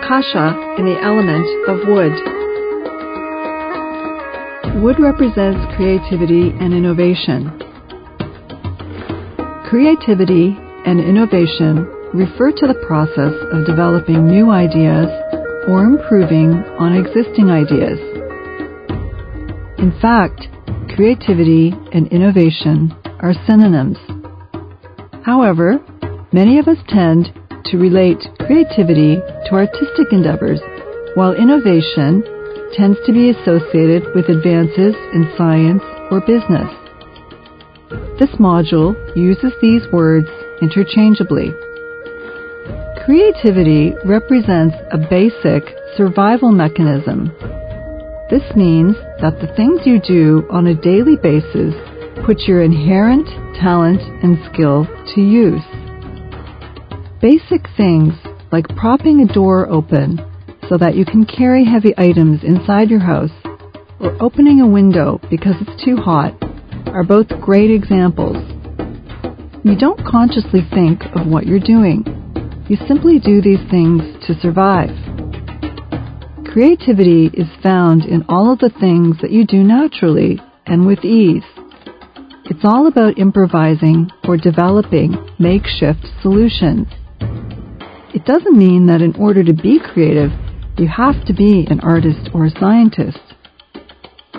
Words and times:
Akasha 0.00 0.76
in 0.78 0.86
the 0.86 0.96
element 1.04 1.44
of 1.68 1.84
wood. 1.86 2.16
Wood 4.82 4.96
represents 4.98 5.60
creativity 5.76 6.56
and 6.56 6.72
innovation. 6.72 7.52
Creativity 9.68 10.56
and 10.86 11.00
innovation 11.00 11.84
refer 12.14 12.50
to 12.50 12.66
the 12.66 12.80
process 12.88 13.34
of 13.52 13.66
developing 13.66 14.26
new 14.26 14.50
ideas 14.50 15.06
or 15.68 15.84
improving 15.84 16.64
on 16.80 16.96
existing 16.96 17.50
ideas. 17.50 18.00
In 19.78 19.92
fact, 20.00 20.48
creativity 20.96 21.74
and 21.92 22.08
innovation 22.08 22.90
are 23.20 23.34
synonyms. 23.46 23.98
However, 25.24 25.78
many 26.32 26.58
of 26.58 26.68
us 26.68 26.78
tend 26.88 27.32
to 27.66 27.76
relate 27.78 28.18
creativity 28.40 29.16
to 29.46 29.52
artistic 29.52 30.12
endeavors, 30.12 30.60
while 31.14 31.32
innovation 31.32 32.22
tends 32.72 32.98
to 33.06 33.12
be 33.12 33.30
associated 33.30 34.04
with 34.14 34.28
advances 34.28 34.94
in 35.12 35.30
science 35.36 35.82
or 36.10 36.20
business. 36.20 36.70
This 38.18 38.30
module 38.38 38.94
uses 39.16 39.52
these 39.60 39.82
words 39.92 40.28
interchangeably. 40.62 41.50
Creativity 43.04 43.94
represents 44.04 44.76
a 44.92 44.98
basic 44.98 45.64
survival 45.96 46.52
mechanism. 46.52 47.32
This 48.30 48.44
means 48.54 48.94
that 49.20 49.40
the 49.40 49.52
things 49.56 49.80
you 49.84 50.00
do 50.00 50.46
on 50.50 50.68
a 50.68 50.80
daily 50.80 51.16
basis 51.16 51.74
put 52.24 52.46
your 52.46 52.62
inherent 52.62 53.26
talent 53.58 54.00
and 54.22 54.38
skill 54.52 54.86
to 55.14 55.20
use. 55.20 55.79
Basic 57.20 57.66
things 57.76 58.14
like 58.50 58.66
propping 58.76 59.20
a 59.20 59.30
door 59.30 59.68
open 59.68 60.18
so 60.70 60.78
that 60.78 60.94
you 60.96 61.04
can 61.04 61.26
carry 61.26 61.66
heavy 61.66 61.92
items 61.98 62.42
inside 62.42 62.88
your 62.88 63.00
house 63.00 63.30
or 64.00 64.16
opening 64.22 64.60
a 64.60 64.66
window 64.66 65.20
because 65.28 65.54
it's 65.60 65.84
too 65.84 65.96
hot 65.96 66.32
are 66.86 67.04
both 67.04 67.28
great 67.42 67.70
examples. 67.70 68.38
You 69.64 69.76
don't 69.76 70.00
consciously 70.06 70.60
think 70.72 71.02
of 71.14 71.26
what 71.26 71.46
you're 71.46 71.60
doing. 71.60 72.06
You 72.70 72.78
simply 72.88 73.18
do 73.18 73.42
these 73.42 73.68
things 73.70 74.00
to 74.26 74.40
survive. 74.40 74.96
Creativity 76.50 77.26
is 77.34 77.48
found 77.62 78.06
in 78.06 78.24
all 78.30 78.50
of 78.50 78.60
the 78.60 78.72
things 78.80 79.18
that 79.20 79.30
you 79.30 79.44
do 79.44 79.62
naturally 79.62 80.40
and 80.64 80.86
with 80.86 81.04
ease. 81.04 81.44
It's 82.46 82.64
all 82.64 82.86
about 82.86 83.18
improvising 83.18 84.10
or 84.24 84.38
developing 84.38 85.14
makeshift 85.38 86.06
solutions. 86.22 86.86
It 88.12 88.24
doesn't 88.24 88.58
mean 88.58 88.86
that 88.86 89.02
in 89.02 89.14
order 89.14 89.44
to 89.44 89.52
be 89.52 89.78
creative, 89.78 90.32
you 90.76 90.88
have 90.88 91.24
to 91.26 91.32
be 91.32 91.66
an 91.70 91.78
artist 91.80 92.30
or 92.34 92.44
a 92.44 92.58
scientist. 92.58 93.20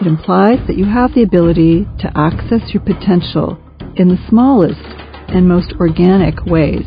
It 0.00 0.06
implies 0.06 0.58
that 0.66 0.76
you 0.76 0.86
have 0.86 1.14
the 1.14 1.22
ability 1.22 1.86
to 2.00 2.10
access 2.16 2.74
your 2.74 2.82
potential 2.82 3.58
in 3.94 4.08
the 4.08 4.18
smallest 4.28 4.82
and 5.28 5.46
most 5.46 5.74
organic 5.78 6.44
ways. 6.46 6.82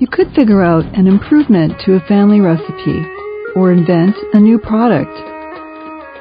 You 0.00 0.06
could 0.10 0.32
figure 0.34 0.62
out 0.62 0.86
an 0.96 1.06
improvement 1.06 1.74
to 1.84 1.94
a 1.94 2.06
family 2.08 2.40
recipe 2.40 3.04
or 3.54 3.72
invent 3.72 4.16
a 4.32 4.40
new 4.40 4.58
product. 4.58 5.12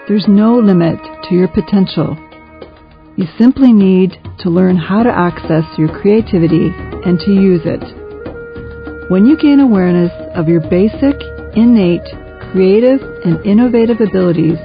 There's 0.09 0.27
no 0.27 0.59
limit 0.59 1.00
to 1.29 1.35
your 1.35 1.47
potential. 1.47 2.17
You 3.16 3.27
simply 3.38 3.72
need 3.72 4.17
to 4.39 4.50
learn 4.50 4.75
how 4.75 5.03
to 5.03 5.09
access 5.09 5.63
your 5.77 5.88
creativity 5.88 6.67
and 7.05 7.17
to 7.19 7.31
use 7.31 7.61
it. 7.63 8.05
When 9.08 9.28
you 9.28 9.38
gain 9.38 9.59
awareness 9.59 10.12
of 10.34 10.47
your 10.47 10.62
basic, 10.62 11.22
innate, 11.56 12.09
creative, 12.50 13.00
and 13.24 13.46
innovative 13.46 14.02
abilities, 14.02 14.57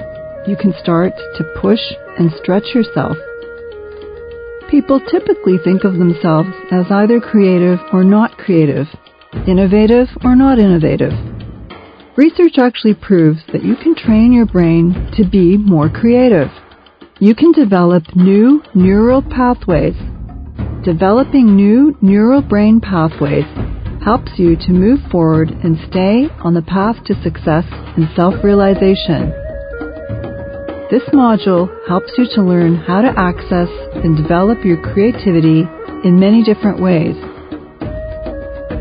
you 0.47 0.57
can 0.57 0.73
start 0.81 1.13
to 1.37 1.59
push 1.61 1.79
and 2.17 2.31
stretch 2.41 2.73
yourself. 2.73 3.17
People 4.71 4.99
typically 4.99 5.59
think 5.63 5.83
of 5.83 5.93
themselves 5.93 6.49
as 6.71 6.87
either 6.89 7.19
creative 7.19 7.77
or 7.93 8.03
not 8.03 8.35
creative, 8.39 8.87
innovative 9.47 10.07
or 10.23 10.35
not 10.35 10.57
innovative. 10.57 11.13
Research 12.17 12.57
actually 12.57 12.95
proves 12.95 13.41
that 13.53 13.63
you 13.63 13.75
can 13.75 13.93
train 13.93 14.33
your 14.33 14.47
brain 14.47 15.11
to 15.17 15.23
be 15.23 15.55
more 15.55 15.87
creative. 15.87 16.49
You 17.19 17.35
can 17.35 17.51
develop 17.51 18.15
new 18.15 18.63
neural 18.73 19.21
pathways. 19.21 19.93
Developing 20.83 21.55
new 21.55 21.95
neural 22.01 22.41
brain 22.41 22.81
pathways 22.81 23.45
helps 24.03 24.31
you 24.37 24.55
to 24.55 24.71
move 24.71 24.99
forward 25.11 25.49
and 25.49 25.77
stay 25.89 26.25
on 26.41 26.53
the 26.53 26.61
path 26.61 26.95
to 27.05 27.13
success 27.21 27.65
and 27.69 28.09
self-realization. 28.15 29.29
This 30.89 31.03
module 31.13 31.69
helps 31.87 32.11
you 32.17 32.25
to 32.35 32.41
learn 32.41 32.75
how 32.75 33.01
to 33.01 33.13
access 33.15 33.69
and 34.03 34.17
develop 34.17 34.65
your 34.65 34.81
creativity 34.81 35.63
in 36.03 36.19
many 36.19 36.43
different 36.43 36.81
ways. 36.81 37.15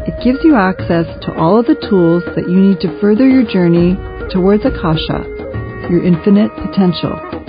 It 0.09 0.25
gives 0.25 0.41
you 0.43 0.57
access 0.57 1.07
to 1.27 1.35
all 1.37 1.61
of 1.61 1.67
the 1.67 1.79
tools 1.89 2.25
that 2.35 2.49
you 2.49 2.57
need 2.57 2.81
to 2.81 3.01
further 3.01 3.29
your 3.29 3.45
journey 3.45 3.95
towards 4.33 4.65
Akasha, 4.65 5.23
your 5.91 6.03
infinite 6.03 6.51
potential. 6.57 7.40